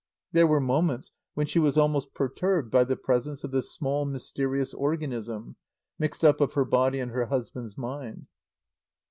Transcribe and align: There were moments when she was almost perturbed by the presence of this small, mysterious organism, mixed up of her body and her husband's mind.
There 0.31 0.47
were 0.47 0.59
moments 0.59 1.11
when 1.35 1.45
she 1.45 1.59
was 1.59 1.77
almost 1.77 2.15
perturbed 2.15 2.71
by 2.71 2.85
the 2.85 2.95
presence 2.97 3.43
of 3.43 3.51
this 3.51 3.71
small, 3.71 4.03
mysterious 4.03 4.73
organism, 4.73 5.57
mixed 5.99 6.25
up 6.25 6.41
of 6.41 6.53
her 6.53 6.65
body 6.65 6.99
and 6.99 7.11
her 7.11 7.25
husband's 7.27 7.77
mind. 7.77 8.25